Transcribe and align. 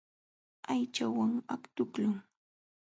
Aychawan 0.71 1.33
aqtuqlun. 1.53 2.15